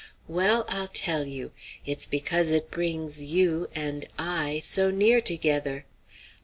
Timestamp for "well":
0.27-0.65